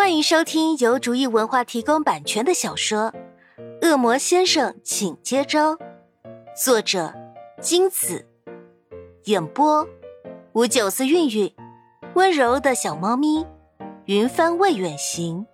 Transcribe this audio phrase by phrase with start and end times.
[0.00, 3.12] 欢迎收听由竹意文化提供版权的小说
[3.86, 5.76] 《恶魔先生，请接招》，
[6.56, 7.12] 作者
[7.60, 8.26] 金子，
[9.24, 9.86] 演播
[10.54, 11.54] 吴九思韵韵，
[12.14, 13.46] 温柔的小猫咪，
[14.06, 15.46] 云帆未远行，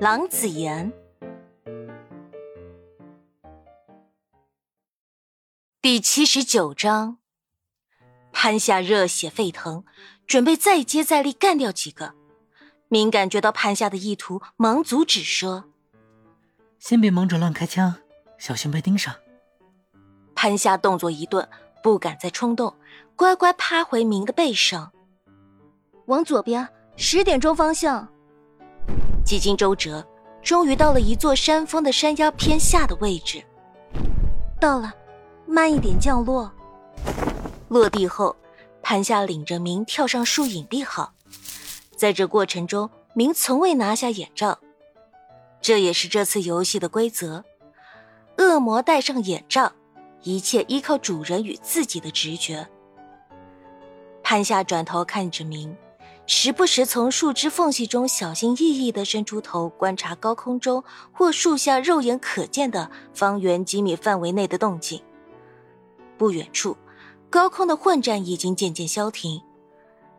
[0.00, 0.92] 郎子言，
[5.80, 7.18] 第七十九章，
[8.32, 9.84] 潘夏热血沸腾，
[10.26, 12.14] 准备再接再厉干掉几个。
[12.88, 15.64] 明感觉到潘夏的意图，忙阻止说
[16.78, 17.94] ：“先别忙着乱开枪，
[18.38, 19.12] 小心被盯上。”
[20.36, 21.48] 潘夏动作一顿，
[21.82, 22.72] 不敢再冲动，
[23.16, 24.92] 乖乖趴回明的背上。
[26.06, 28.06] 往左边，十点钟方向。
[29.24, 30.06] 几经周折，
[30.40, 33.42] 终于到了一座山峰的山腰偏下的位置。
[34.60, 34.92] 到了，
[35.44, 36.52] 慢一点降落。
[37.68, 38.36] 落地后，
[38.80, 41.12] 潘夏领着明跳上树隐蔽好。
[41.96, 44.58] 在这过程中，明从未拿下眼罩，
[45.60, 47.44] 这也是这次游戏的规则。
[48.38, 49.72] 恶魔戴上眼罩，
[50.22, 52.68] 一切依靠主人与自己的直觉。
[54.22, 55.74] 潘夏转头看着明，
[56.26, 65.00] 时不时从树枝缝隙中小心翼翼地伸出头观察高空中或树下肉眼可见的方圆几米范围内的动静。
[66.18, 66.76] 不远处，
[67.30, 69.40] 高空的混战已经渐渐消停。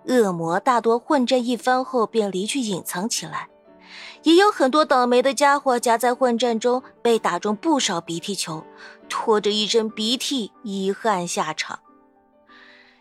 [0.08, 3.50] 恶魔大多混战一番后便离去隐藏起来，
[4.24, 8.64] 也有很多倒霉的家伙夹在混战中被打中不少鼻涕球，
[9.10, 11.80] 拖着一身鼻涕遗憾下场。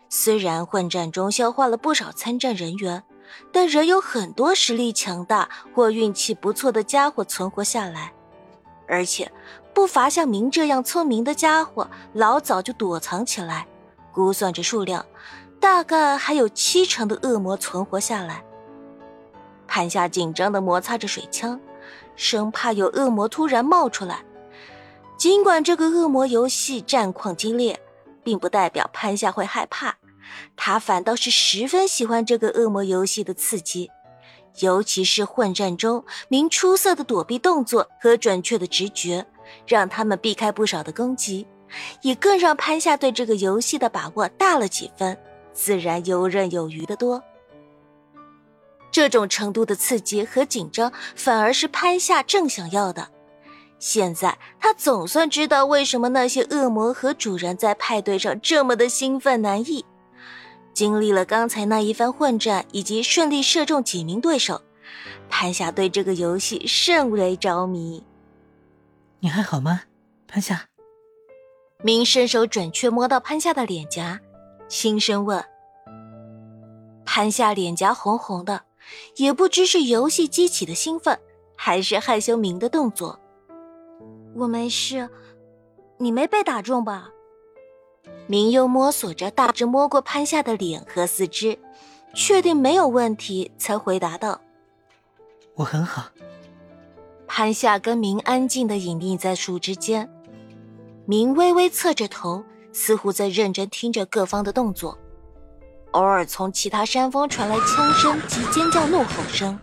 [0.09, 3.03] 虽然混战中消化了不少参战人员，
[3.51, 8.13] 但仍有很多实力强大或运气不错的家伙存活下来，
[8.87, 9.31] 而且
[9.73, 13.67] 不乏像明这样聪明的家伙，老早就躲藏起来，
[14.13, 15.05] 估算着数量。
[15.67, 18.41] 大概还有七成的恶魔存活下来。
[19.67, 21.59] 潘夏紧张的摩擦着水枪，
[22.15, 24.23] 生怕有恶魔突然冒出来。
[25.17, 27.77] 尽管这个恶魔游戏战况激烈，
[28.23, 29.97] 并不代表潘夏会害怕，
[30.55, 33.91] 他反倒是十分喜欢这个恶魔游戏的刺激，
[34.61, 39.25] 尤其是混战中明出色的躲避动作和准确的直觉，
[39.67, 41.45] 让他们避开不少的攻击，
[42.03, 45.15] 也更让潘夏对这个游戏的把握大了几分。
[45.57, 47.23] 自然游刃有余的多。
[48.91, 53.09] 这种程度的刺激和紧张，反而是潘夏正想要的。
[53.79, 59.83] 现在他总算知道为什么那些恶魔和主人在派对上这么的兴奋难抑。
[60.73, 64.61] 经历了刚才那一番混战，以及顺利射中几名对手，
[65.27, 68.03] 潘夏对这个游戏甚为着迷。
[69.19, 69.81] 你还好吗，
[70.27, 70.67] 潘夏？
[71.81, 74.19] 明伸手准确摸到潘夏的脸颊。
[74.67, 75.43] 轻声问
[77.05, 78.63] ：“潘夏脸颊红红的，
[79.15, 81.19] 也不知是游戏激起的兴奋，
[81.55, 83.19] 还是害羞明的动作。
[84.35, 85.09] 我没事，
[85.97, 87.09] 你没被打中吧？”
[88.27, 91.57] 明又摸索着，大致摸过潘夏的脸和四肢，
[92.13, 94.41] 确定没有问题，才回答道
[95.55, 96.09] ：“我很好。”
[97.25, 100.09] 潘夏跟明安静的隐匿在树枝间，
[101.05, 102.43] 明微微侧着头。
[102.77, 104.95] 似乎在认真听着各方的动作，
[105.93, 109.59] 偶尔从其他山峰传来枪声及尖叫怒吼声，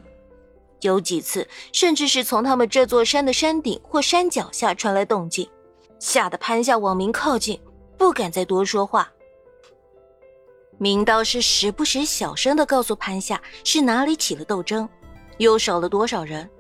[0.81, 5.49] 有几次甚至是从他们这座山的山顶或山脚下传来动静，
[6.01, 7.59] 吓得潘夏网民靠近，
[7.97, 9.09] 不敢再多说话。
[10.79, 14.89] 明倒是时不时小声的告诉潘夏是哪里起了斗争，
[15.39, 16.51] 又少了多少人，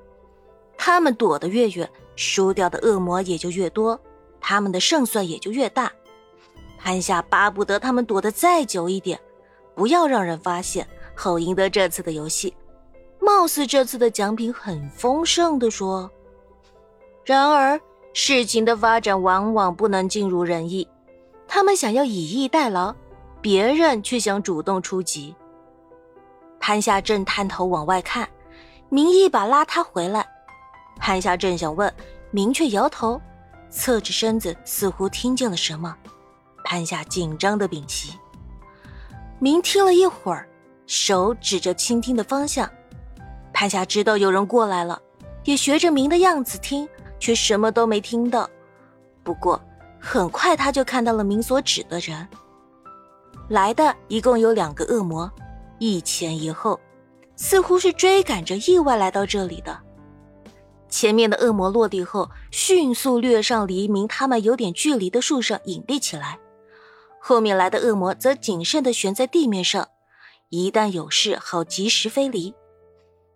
[0.78, 4.00] 他们躲得越远，输掉的恶魔也就越多，
[4.40, 5.90] 他们的胜算也就越大。
[6.84, 9.18] 潘夏巴不得他们躲得再久一点，
[9.74, 12.54] 不要让人发现，好赢得这次的游戏。
[13.18, 16.10] 貌似这次的奖品很丰盛的说。
[17.24, 17.80] 然而
[18.12, 20.86] 事情的发展往往不能尽如人意，
[21.48, 22.94] 他们想要以逸待劳，
[23.40, 25.34] 别人却想主动出击。
[26.60, 28.28] 潘夏正探头往外看，
[28.90, 30.28] 明一把拉他回来。
[30.98, 31.90] 潘夏正想问，
[32.30, 33.18] 明却摇头，
[33.70, 35.96] 侧着身子，似乎听见了什么。
[36.64, 38.14] 潘夏紧张的屏息，
[39.38, 40.48] 明听了一会儿，
[40.86, 42.68] 手指着倾听的方向。
[43.52, 45.00] 潘夏知道有人过来了，
[45.44, 46.88] 也学着明的样子听，
[47.20, 48.48] 却什么都没听到。
[49.22, 49.60] 不过
[50.00, 52.26] 很快他就看到了明所指的人。
[53.48, 55.30] 来的一共有两个恶魔，
[55.78, 56.80] 一前一后，
[57.36, 59.78] 似乎是追赶着意外来到这里的。
[60.88, 66.38] 前面的恶魔落地后，迅速掠上离明他们有点距离的树上隐蔽起来。
[67.26, 69.88] 后面来的恶魔则谨慎地悬在地面上，
[70.50, 72.52] 一旦有事好及时飞离。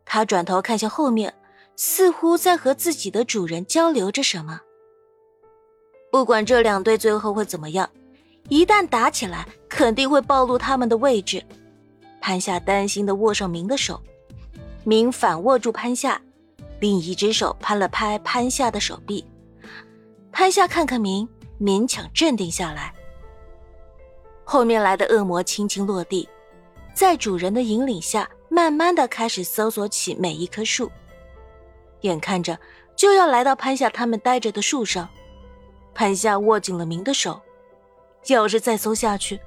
[0.05, 1.33] 他转头看向后面，
[1.75, 4.61] 似乎在和自己的主人交流着什么。
[6.13, 7.89] 不管这两队最后会怎么样，
[8.51, 11.43] 一旦打起来，肯定会暴露他们的位置。
[12.21, 13.99] 潘夏担心的握上明的手，
[14.85, 16.21] 明反握住潘夏，
[16.79, 19.25] 另一只手拍了拍潘夏的手臂。
[20.31, 21.27] 潘夏看看明，
[21.59, 22.93] 勉强镇定下来。
[24.51, 26.27] 后面来的恶魔轻轻落地，
[26.95, 30.91] 在主人的引领下，慢慢的开始搜索起每一棵树。
[32.01, 32.59] 眼看着
[32.97, 35.07] 就要来到潘夏他们待着的树上。
[35.95, 37.39] 潘夏握紧了明的手，
[38.29, 39.39] 要是再搜下去，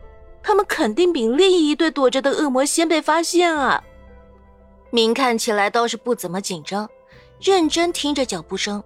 [0.44, 3.84] 他们肯定比另一对躲着的恶魔先被发现啊！
[4.92, 6.88] 明看起来倒是不怎么紧张，
[7.40, 8.84] 认真听着脚步声。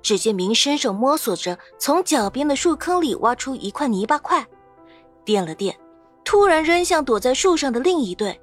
[0.00, 4.46] 只见明伸手摸索着，从脚边的树坑里挖出一块泥巴块，
[5.24, 5.76] 垫了垫，
[6.24, 8.40] 突然扔向躲在树上的另一对。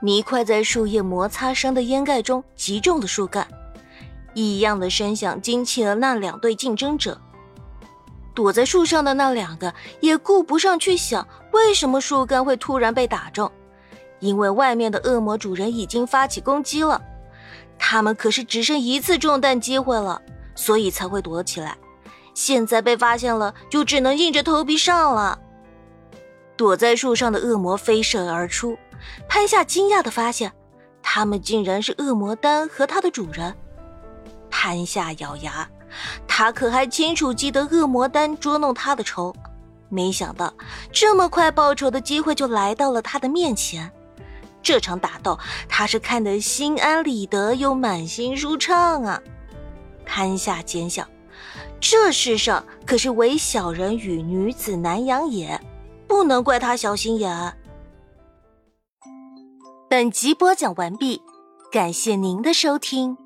[0.00, 3.46] 泥块在树叶摩擦声的掩盖中击中了树干，
[4.32, 7.20] 异样的声响惊起了那两对竞争者。
[8.34, 13.50] 躲在树上的那两个也顾不上去想为什么树干会突然被打中，
[14.20, 17.02] 因为外面的恶魔主人已经发起攻击了，
[17.76, 20.22] 他们可是只剩一次中弹机会了，
[20.54, 21.76] 所以才会躲起来。
[22.32, 25.36] 现在被发现了，就只能硬着头皮上了。
[26.58, 28.76] 躲在树上的恶魔飞射而出，
[29.26, 30.52] 潘夏惊讶的发现，
[31.02, 33.54] 他们竟然是恶魔丹和他的主人。
[34.50, 35.66] 潘夏咬牙。
[36.26, 39.34] 他可还清楚记得恶魔丹捉弄他的仇，
[39.88, 40.52] 没想到
[40.92, 43.90] 这么快报仇的机会就来到了他的面前。
[44.62, 49.18] 这场打斗，他是看得心安理得又满心舒畅啊！
[50.04, 51.08] 潘夏奸笑，
[51.80, 55.58] 这世上可是唯小人与女子难养也，
[56.18, 57.56] 不能怪他小心眼。
[59.88, 61.22] 本集播讲完毕，
[61.70, 63.16] 感谢您的收听。